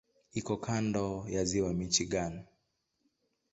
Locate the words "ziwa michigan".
1.49-2.33